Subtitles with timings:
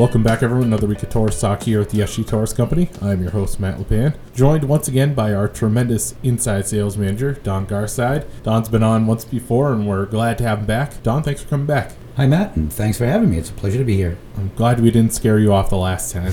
[0.00, 0.68] Welcome back, everyone.
[0.68, 2.88] Another week of Torrice Talk here at the SG Torrice Company.
[3.02, 7.66] I'm your host, Matt Lepan, joined once again by our tremendous inside sales manager, Don
[7.66, 8.26] Garside.
[8.42, 11.02] Don's been on once before, and we're glad to have him back.
[11.02, 11.92] Don, thanks for coming back.
[12.16, 13.36] Hi, Matt, and thanks for having me.
[13.36, 14.16] It's a pleasure to be here.
[14.38, 16.32] I'm glad we didn't scare you off the last time.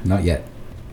[0.04, 0.46] Not yet.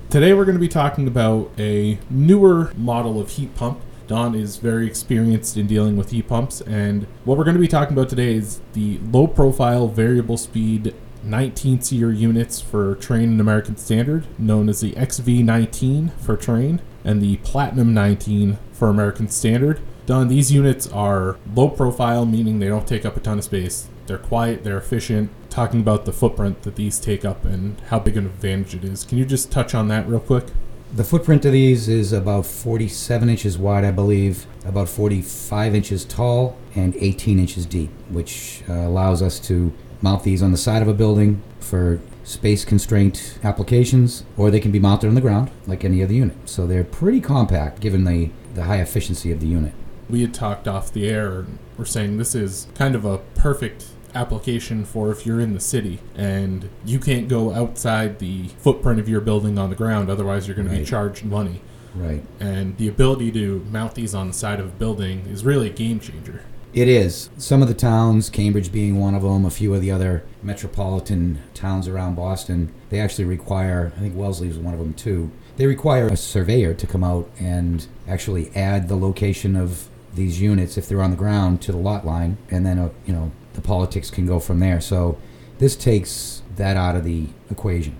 [0.09, 3.81] Today, we're going to be talking about a newer model of heat pump.
[4.07, 7.67] Don is very experienced in dealing with heat pumps, and what we're going to be
[7.67, 13.41] talking about today is the low profile variable speed 19 SEER units for Trane and
[13.41, 19.79] American Standard, known as the XV19 for Trane and the Platinum 19 for American Standard.
[20.05, 23.87] Don, these units are low profile, meaning they don't take up a ton of space.
[24.05, 25.31] They're quiet, they're efficient.
[25.49, 29.03] Talking about the footprint that these take up and how big an advantage it is.
[29.03, 30.45] Can you just touch on that real quick?
[30.93, 36.55] The footprint of these is about 47 inches wide, I believe, about 45 inches tall,
[36.75, 39.73] and 18 inches deep, which uh, allows us to
[40.05, 44.71] mount these on the side of a building for space constraint applications, or they can
[44.71, 46.37] be mounted on the ground like any other unit.
[46.45, 49.73] So they're pretty compact given the, the high efficiency of the unit.
[50.09, 53.87] We had talked off the air and we're saying this is kind of a perfect
[54.13, 59.09] application for if you're in the city and you can't go outside the footprint of
[59.09, 61.61] your building on the ground, otherwise you're going to be charged money.
[61.95, 62.23] Right.
[62.39, 65.73] And the ability to mount these on the side of a building is really a
[65.73, 66.43] game changer.
[66.75, 67.29] It is.
[67.37, 71.41] Some of the towns, Cambridge being one of them, a few of the other metropolitan
[71.53, 75.67] towns around Boston, they actually require, I think Wellesley is one of them too, they
[75.67, 80.89] require a surveyor to come out and actually add the location of these units if
[80.89, 84.11] they're on the ground to the lot line, and then, uh, you know, the politics
[84.11, 84.81] can go from there.
[84.81, 85.17] So
[85.59, 87.95] this takes that out of the equation.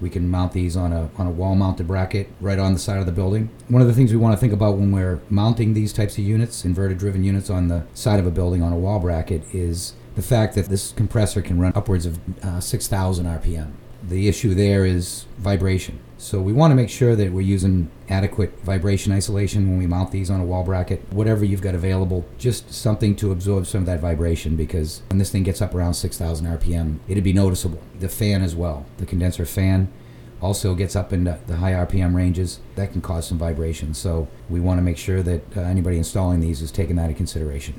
[0.00, 2.98] We can mount these on a on a wall mounted bracket right on the side
[2.98, 3.50] of the building.
[3.68, 6.24] One of the things we want to think about when we're mounting these types of
[6.24, 9.94] units, inverter driven units on the side of a building on a wall bracket is
[10.14, 13.72] the fact that this compressor can run upwards of uh, 6,000 RPM.
[14.02, 15.98] The issue there is vibration.
[16.18, 20.10] So we want to make sure that we're using adequate vibration isolation when we mount
[20.10, 21.00] these on a wall bracket.
[21.12, 25.30] Whatever you've got available, just something to absorb some of that vibration because when this
[25.30, 27.80] thing gets up around 6,000 RPM, it'd be noticeable.
[27.98, 29.92] The fan as well, the condenser fan
[30.40, 32.60] also gets up into the high RPM ranges.
[32.76, 33.94] That can cause some vibration.
[33.94, 37.16] So we want to make sure that uh, anybody installing these is taking that into
[37.16, 37.74] consideration.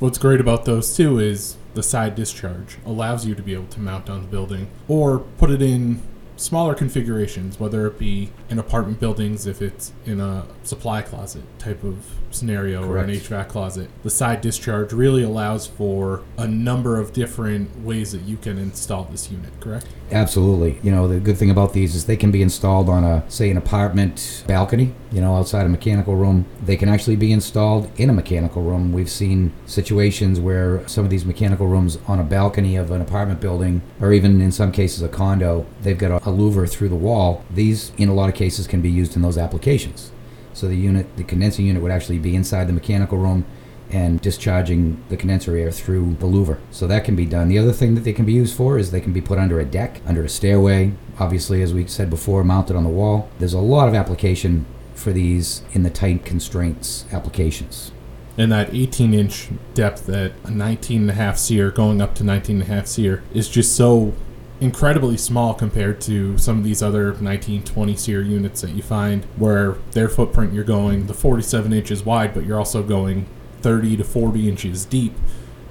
[0.00, 3.80] What's great about those too is the side discharge allows you to be able to
[3.80, 6.00] mount on the building or put it in
[6.38, 11.82] smaller configurations, whether it be in apartment buildings if it's in a supply closet type
[11.82, 11.96] of
[12.30, 13.90] scenario or an HVAC closet.
[14.02, 19.04] The side discharge really allows for a number of different ways that you can install
[19.04, 19.86] this unit, correct?
[20.10, 20.78] Absolutely.
[20.82, 23.50] You know, the good thing about these is they can be installed on a, say,
[23.50, 26.46] an apartment balcony, you know, outside a mechanical room.
[26.62, 28.92] They can actually be installed in a mechanical room.
[28.92, 33.40] We've seen situations where some of these mechanical rooms on a balcony of an apartment
[33.40, 36.94] building, or even in some cases a condo, they've got a, a louver through the
[36.94, 37.44] wall.
[37.50, 40.12] These, in a lot of cases, can be used in those applications.
[40.52, 43.44] So the unit, the condensing unit would actually be inside the mechanical room
[43.90, 46.58] and discharging the condenser air through the louver.
[46.70, 47.48] So that can be done.
[47.48, 49.60] The other thing that they can be used for is they can be put under
[49.60, 53.30] a deck, under a stairway, obviously, as we said before, mounted on the wall.
[53.38, 57.92] There's a lot of application for these in the tight constraints applications.
[58.36, 62.24] And that 18 inch depth at a 19 and a half SEER going up to
[62.24, 64.12] 19 and a half SEER is just so
[64.60, 69.24] incredibly small compared to some of these other 19 20 SEER units that you find
[69.36, 73.26] where their footprint you're going the 47 inches wide but you're also going
[73.62, 75.14] 30 to 40 inches deep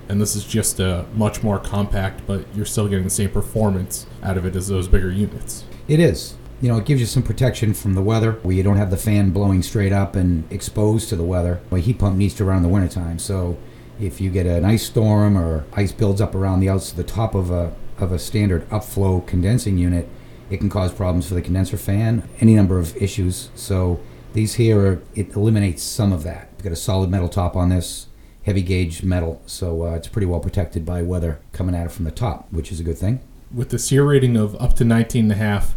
[0.07, 4.05] and this is just a much more compact but you're still getting the same performance
[4.23, 6.35] out of it as those bigger units It is.
[6.59, 8.97] You know, it gives you some protection from the weather where you don't have the
[8.97, 11.61] fan blowing straight up and exposed to the weather.
[11.71, 13.19] A heat pump needs to run in the wintertime.
[13.19, 13.57] So
[13.99, 17.35] if you get an ice storm or ice builds up around the outs the top
[17.35, 20.07] of a of a standard upflow condensing unit,
[20.49, 23.49] it can cause problems for the condenser fan, any number of issues.
[23.55, 23.99] So
[24.33, 26.49] these here are, it eliminates some of that.
[26.55, 28.07] We've got a solid metal top on this,
[28.43, 32.05] heavy gauge metal, so uh, it's pretty well protected by weather coming at it from
[32.05, 33.19] the top, which is a good thing.
[33.53, 35.69] with the SEER rating of up to 19.5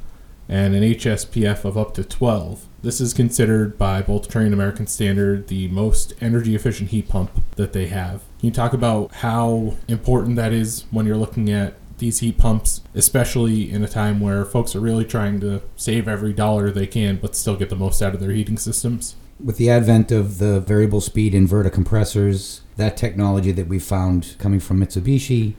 [0.49, 4.87] and an HSPF of up to 12, this is considered by both Trane and American
[4.89, 8.23] Standard the most energy efficient heat pump that they have.
[8.41, 12.81] Can you talk about how important that is when you're looking at these heat pumps,
[12.95, 17.17] especially in a time where folks are really trying to save every dollar they can
[17.17, 19.15] but still get the most out of their heating systems?
[19.43, 24.61] With the advent of the variable speed inverter compressors, that technology that we've found coming
[24.61, 25.55] from Mitsubishi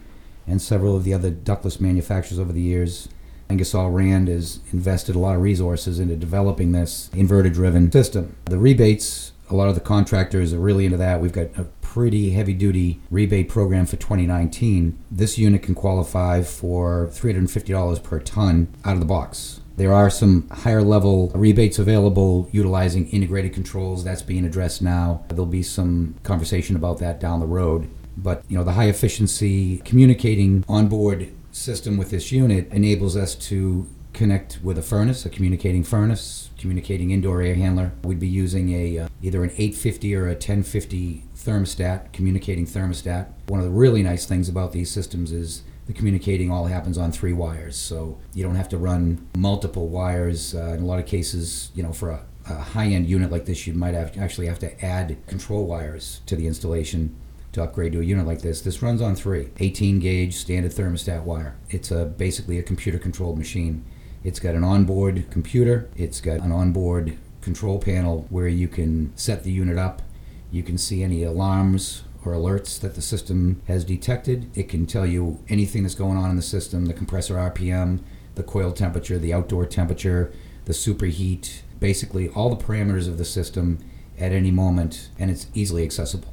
[0.45, 3.07] and several of the other ductless manufacturers over the years,
[3.49, 8.35] Ingersoll Rand has invested a lot of resources into developing this inverter driven system.
[8.45, 11.19] The rebates A lot of the contractors are really into that.
[11.19, 14.97] We've got a pretty heavy duty rebate program for 2019.
[15.11, 19.59] This unit can qualify for $350 per ton out of the box.
[19.75, 24.03] There are some higher level rebates available utilizing integrated controls.
[24.05, 25.25] That's being addressed now.
[25.27, 27.89] There'll be some conversation about that down the road.
[28.15, 33.87] But you know, the high efficiency communicating onboard system with this unit enables us to
[34.13, 37.91] connect with a furnace, a communicating furnace, communicating indoor air handler.
[38.03, 43.27] We'd be using a uh, either an 850 or a 1050 thermostat, communicating thermostat.
[43.47, 47.11] One of the really nice things about these systems is the communicating all happens on
[47.11, 50.53] three wires, so you don't have to run multiple wires.
[50.53, 53.65] Uh, in a lot of cases, you know, for a, a high-end unit like this,
[53.65, 57.15] you might have actually have to add control wires to the installation
[57.53, 58.61] to upgrade to a unit like this.
[58.61, 61.55] This runs on three 18 gauge standard thermostat wire.
[61.69, 63.83] It's a basically a computer controlled machine.
[64.23, 69.43] It's got an onboard computer, it's got an onboard control panel where you can set
[69.43, 70.03] the unit up.
[70.51, 74.49] You can see any alarms or alerts that the system has detected.
[74.53, 77.99] It can tell you anything that's going on in the system the compressor RPM,
[78.35, 80.31] the coil temperature, the outdoor temperature,
[80.65, 83.79] the superheat, basically all the parameters of the system
[84.19, 86.31] at any moment, and it's easily accessible.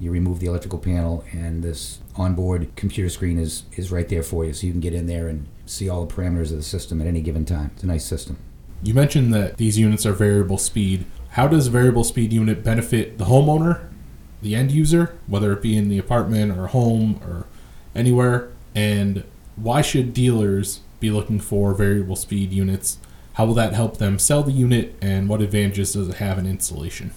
[0.00, 4.44] You remove the electrical panel, and this onboard computer screen is, is right there for
[4.44, 7.00] you, so you can get in there and see all the parameters of the system
[7.00, 7.72] at any given time.
[7.74, 8.38] It's a nice system.
[8.82, 11.04] You mentioned that these units are variable speed.
[11.30, 13.88] How does a variable speed unit benefit the homeowner,
[14.40, 17.46] the end user, whether it be in the apartment or home or
[17.94, 18.50] anywhere?
[18.74, 19.24] And
[19.56, 22.98] why should dealers be looking for variable speed units?
[23.32, 26.46] How will that help them sell the unit, and what advantages does it have in
[26.46, 27.12] installation?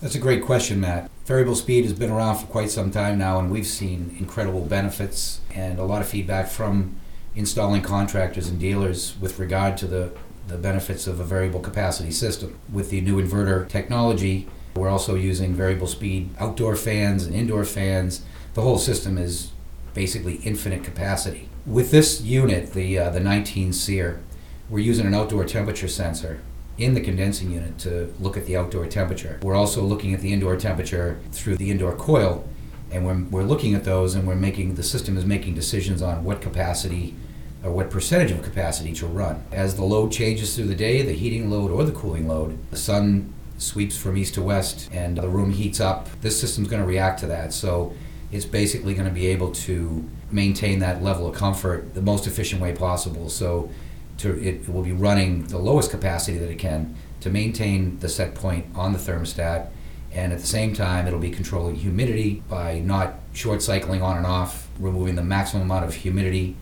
[0.00, 1.10] That's a great question, Matt.
[1.24, 5.40] Variable speed has been around for quite some time now, and we've seen incredible benefits
[5.54, 6.96] and a lot of feedback from
[7.34, 10.12] installing contractors and dealers with regard to the,
[10.48, 12.58] the benefits of a variable capacity system.
[12.70, 18.22] With the new inverter technology, we're also using variable speed outdoor fans and indoor fans.
[18.52, 19.50] The whole system is
[19.94, 21.48] basically infinite capacity.
[21.64, 24.20] With this unit, the, uh, the 19 SEER,
[24.68, 26.40] we're using an outdoor temperature sensor
[26.76, 29.38] in the condensing unit to look at the outdoor temperature.
[29.42, 32.48] We're also looking at the indoor temperature through the indoor coil,
[32.90, 36.24] and we're, we're looking at those and we're making, the system is making decisions on
[36.24, 37.14] what capacity
[37.62, 39.42] or what percentage of capacity to run.
[39.50, 42.76] As the load changes through the day, the heating load or the cooling load, the
[42.76, 46.86] sun sweeps from east to west and the room heats up, this system's going to
[46.86, 47.52] react to that.
[47.52, 47.94] So
[48.32, 52.60] it's basically going to be able to maintain that level of comfort the most efficient
[52.60, 53.28] way possible.
[53.30, 53.70] So
[54.18, 58.34] to, it will be running the lowest capacity that it can to maintain the set
[58.34, 59.68] point on the thermostat.
[60.12, 64.26] And at the same time it'll be controlling humidity by not short cycling on and
[64.26, 66.56] off removing the maximum amount of humidity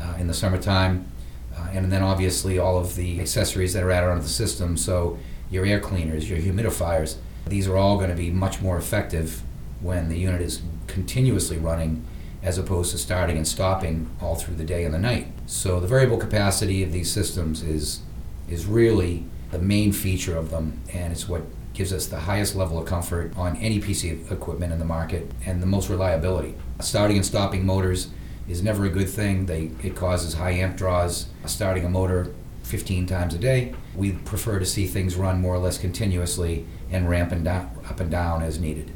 [0.00, 1.10] uh, in the summertime.
[1.56, 4.76] Uh, and then obviously all of the accessories that are added onto the system.
[4.76, 5.18] So
[5.50, 7.16] your air cleaners your humidifiers
[7.48, 9.42] these are all going to be much more effective
[9.80, 12.04] when the unit is continuously running
[12.42, 15.26] as opposed to starting and stopping all through the day and the night.
[15.46, 18.02] So the variable capacity of these systems is
[18.48, 21.42] is really the main feature of them, and it's what
[21.74, 25.30] gives us the highest level of comfort on any piece of equipment in the market
[25.46, 26.54] and the most reliability.
[26.80, 28.08] Starting and stopping motors
[28.48, 29.46] is never a good thing.
[29.46, 31.26] They it causes high amp draws.
[31.44, 32.32] Starting a motor
[32.62, 37.08] 15 times a day, we prefer to see things run more or less continuously and
[37.08, 38.90] ramp up and down as needed.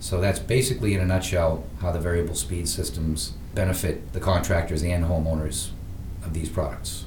[0.00, 5.04] So that's basically, in a nutshell, how the variable speed systems benefit the contractors and
[5.04, 5.70] homeowners
[6.24, 7.04] of these products.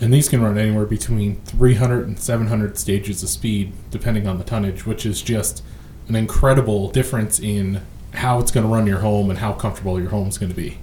[0.00, 4.44] And these can run anywhere between 300 and 700 stages of speed, depending on the
[4.44, 5.62] tonnage, which is just
[6.08, 7.82] an incredible difference in
[8.14, 10.56] how it's going to run your home and how comfortable your home is going to
[10.56, 10.78] be.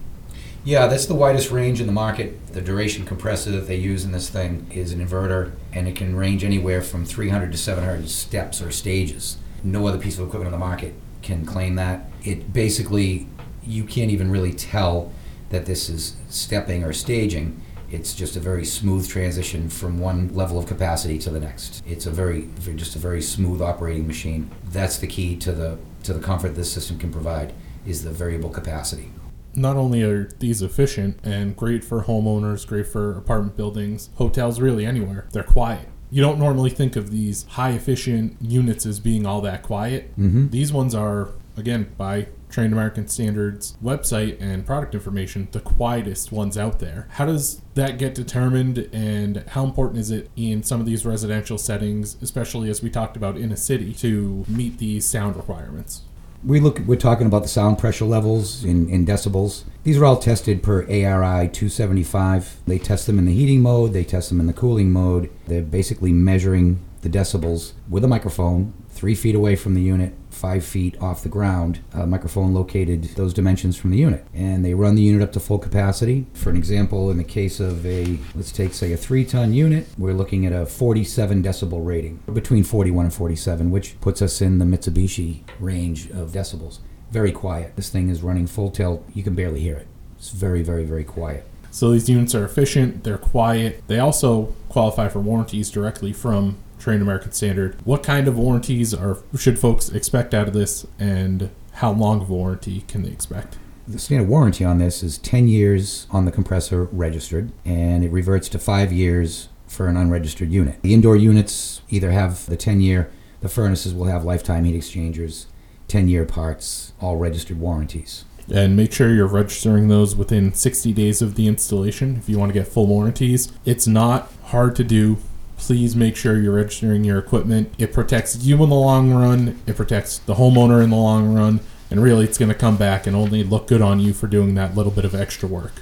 [0.63, 2.53] Yeah, that's the widest range in the market.
[2.53, 6.15] The duration compressor that they use in this thing is an inverter, and it can
[6.15, 9.38] range anywhere from 300 to 700 steps or stages.
[9.63, 12.10] No other piece of equipment on the market can claim that.
[12.24, 13.28] It basically,
[13.64, 15.12] you can't even really tell
[15.50, 17.62] that this is stepping or staging.
[17.92, 21.84] It's just a very smooth transition from one level of capacity to the next.
[21.88, 24.52] It's a very, just a very smooth operating machine.
[24.66, 27.54] That's the key to the to the comfort this system can provide
[27.86, 29.12] is the variable capacity.
[29.54, 34.86] Not only are these efficient and great for homeowners, great for apartment buildings, hotels, really
[34.86, 39.42] anywhere, they're quiet you don't normally think of these high efficient units as being all
[39.42, 40.12] that quiet.
[40.18, 40.50] Mm-hmm.
[40.50, 46.58] These ones are, again, by Trained American Standards website and product information, the quietest ones
[46.58, 47.08] out there.
[47.12, 51.60] How does that get determined, and how important is it in some of these residential
[51.60, 56.01] settings, especially as we talked about in a city, to meet these sound requirements?
[56.43, 59.63] We look we're talking about the sound pressure levels in, in decibels.
[59.84, 64.03] These are all tested per ARI 275 they test them in the heating mode they
[64.03, 65.29] test them in the cooling mode.
[65.48, 70.65] They're basically measuring the decibels with a microphone three feet away from the unit, five
[70.65, 71.79] feet off the ground.
[71.94, 74.25] A microphone located those dimensions from the unit.
[74.34, 76.25] And they run the unit up to full capacity.
[76.34, 79.88] For an example, in the case of a, let's take, say, a three ton unit,
[79.98, 84.60] we're looking at a 47 decibel rating, between 41 and 47, which puts us in
[84.60, 86.79] the Mitsubishi range of decibels.
[87.12, 87.75] Very quiet.
[87.75, 89.08] This thing is running full tilt.
[89.13, 89.88] You can barely hear it.
[90.18, 91.46] It's very, very, very quiet.
[91.72, 93.84] So these units are efficient, they're quiet.
[93.88, 97.76] They also qualify for warranties directly from Trane American Standard.
[97.86, 102.30] What kind of warranties are should folks expect out of this and how long of
[102.30, 103.58] a warranty can they expect?
[103.88, 108.48] The standard warranty on this is 10 years on the compressor registered, and it reverts
[108.50, 110.82] to five years for an unregistered unit.
[110.82, 113.10] The indoor units either have the 10 year,
[113.42, 115.48] the furnaces will have lifetime heat exchangers,
[115.88, 118.26] 10 year parts, all registered warranties.
[118.51, 122.53] And make sure you're registering those within 60 days of the installation if you want
[122.53, 123.51] to get full warranties.
[123.65, 125.18] It's not hard to do.
[125.58, 127.74] Please make sure you're registering your equipment.
[127.77, 131.60] It protects you in the long run, it protects the homeowner in the long run,
[131.91, 134.56] and really it's going to come back and only look good on you for doing
[134.56, 135.74] that little bit of extra work.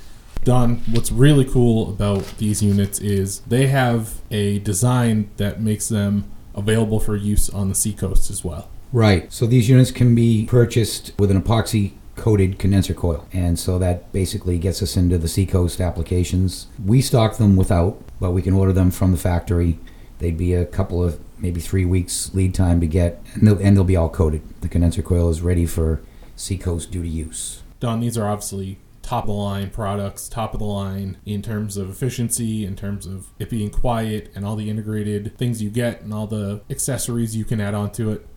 [0.44, 6.24] Don, what's really cool about these units is they have a design that makes them
[6.56, 8.70] available for use on the seacoast as well.
[8.94, 9.32] Right.
[9.32, 13.26] So these units can be purchased with an epoxy coated condenser coil.
[13.32, 16.68] And so that basically gets us into the Seacoast applications.
[16.84, 19.80] We stock them without, but we can order them from the factory.
[20.20, 23.78] They'd be a couple of maybe three weeks lead time to get, and they'll, and
[23.78, 24.42] they'll be all coated.
[24.62, 26.02] The condenser coil is ready for
[26.36, 27.62] Seacoast duty use.
[27.80, 31.78] Don, these are obviously top of the line products, top of the line in terms
[31.78, 36.02] of efficiency, in terms of it being quiet, and all the integrated things you get,
[36.02, 38.28] and all the accessories you can add onto it.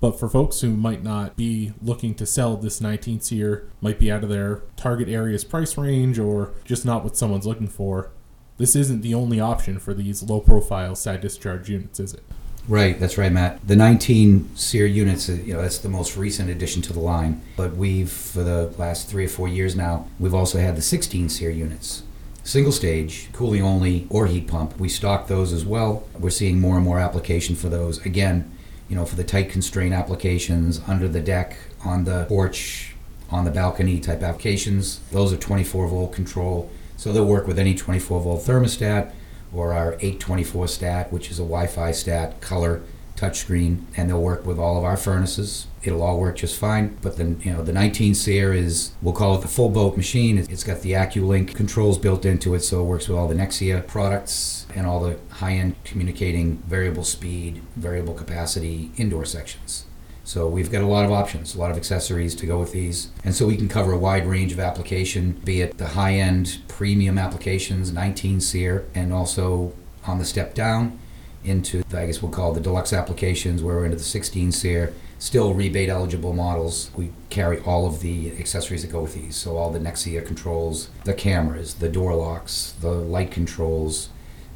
[0.00, 4.10] But for folks who might not be looking to sell this 19 SEER, might be
[4.10, 8.10] out of their target area's price range or just not what someone's looking for,
[8.56, 12.22] this isn't the only option for these low profile side discharge units, is it?
[12.68, 13.66] Right, that's right, Matt.
[13.66, 17.42] The 19 SEER units, uh, you know, that's the most recent addition to the line.
[17.56, 21.28] But we've, for the last three or four years now, we've also had the 16
[21.28, 22.04] SEER units.
[22.42, 24.78] Single stage, cooling only, or heat pump.
[24.78, 26.06] We stock those as well.
[26.18, 28.04] We're seeing more and more application for those.
[28.06, 28.50] Again,
[28.90, 32.94] you know, for the tight constraint applications under the deck, on the porch,
[33.30, 34.98] on the balcony type applications.
[35.12, 36.68] Those are 24 volt control.
[36.96, 39.12] So they'll work with any 24 volt thermostat
[39.54, 42.82] or our 824 stat, which is a Wi Fi stat color
[43.20, 45.66] touchscreen, and they'll work with all of our furnaces.
[45.82, 46.96] It'll all work just fine.
[47.02, 50.38] But then, you know, the 19 SEER is, we'll call it the full boat machine.
[50.38, 53.86] It's got the AccuLink controls built into it, so it works with all the Nexia
[53.86, 59.84] products and all the high end communicating variable speed, variable capacity indoor sections.
[60.24, 63.08] So we've got a lot of options, a lot of accessories to go with these.
[63.24, 66.60] And so we can cover a wide range of application, be it the high end
[66.68, 69.72] premium applications, 19 SEER, and also
[70.06, 70.98] on the step down
[71.44, 75.54] into, I guess we'll call the deluxe applications, where we're into the 16 SEER, still
[75.54, 76.90] rebate eligible models.
[76.96, 79.36] We carry all of the accessories that go with these.
[79.36, 84.08] So all the Nexia controls, the cameras, the door locks, the light controls,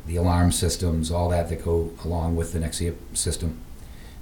[0.06, 3.60] the alarm systems, all that that go along with the Nexia system.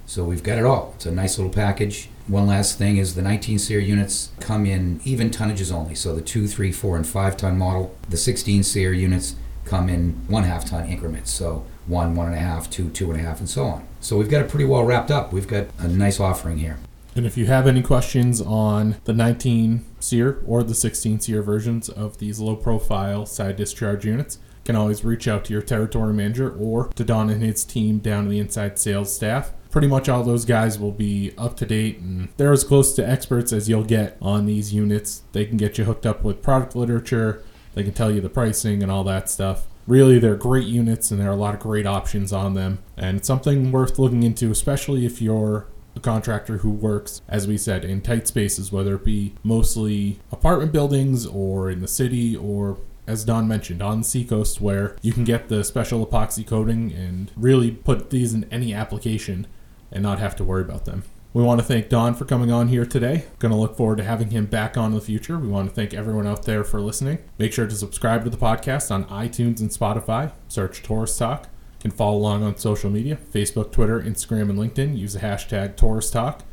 [0.05, 0.93] So we've got it all.
[0.95, 2.09] It's a nice little package.
[2.27, 5.95] One last thing is the 19 SEER units come in even tonnages only.
[5.95, 7.95] So the 2, 3, 4, and 5 ton model.
[8.09, 11.31] The 16 SEER units come in one half ton increments.
[11.31, 13.87] So one, one and a half, two, two and a half, and so on.
[13.99, 15.33] So we've got it pretty well wrapped up.
[15.33, 16.77] We've got a nice offering here.
[17.15, 21.87] And if you have any questions on the 19 SEER or the 16 SEER versions
[21.87, 26.13] of these low profile side discharge units, you can always reach out to your territory
[26.13, 29.51] manager or to Don and his team down in the inside sales staff.
[29.69, 33.07] Pretty much all those guys will be up to date and they're as close to
[33.07, 35.21] experts as you'll get on these units.
[35.33, 37.43] They can get you hooked up with product literature,
[37.75, 41.19] they can tell you the pricing and all that stuff really they're great units and
[41.19, 44.49] there are a lot of great options on them and it's something worth looking into
[44.51, 49.03] especially if you're a contractor who works as we said in tight spaces whether it
[49.03, 54.61] be mostly apartment buildings or in the city or as Don mentioned, on the seacoast
[54.61, 59.45] where you can get the special epoxy coating and really put these in any application
[59.91, 61.03] and not have to worry about them.
[61.33, 63.25] We want to thank Don for coming on here today.
[63.39, 65.39] Going to look forward to having him back on in the future.
[65.39, 67.17] We want to thank everyone out there for listening.
[67.39, 70.31] Make sure to subscribe to the podcast on iTunes and Spotify.
[70.47, 71.49] Search Torrice Talk.
[71.79, 74.97] Can follow along on social media Facebook, Twitter, Instagram, and LinkedIn.
[74.97, 76.43] Use the hashtag Torrice Talk.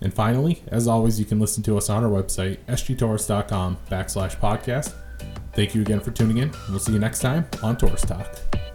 [0.00, 4.94] And finally, as always, you can listen to us on our website, sgtorrice.com backslash podcast.
[5.52, 6.50] Thank you again for tuning in.
[6.70, 8.69] We'll see you next time on Torrice Talk.